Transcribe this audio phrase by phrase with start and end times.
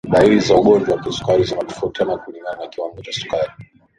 [0.13, 3.51] dalili za ugonjwa wa kisukari zinatofautiana kulingana na kiwango cha sukari